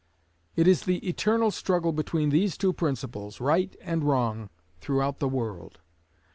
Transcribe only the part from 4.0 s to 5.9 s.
wrong throughout the world.